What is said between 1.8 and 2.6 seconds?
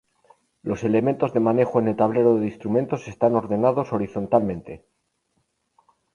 el tablero de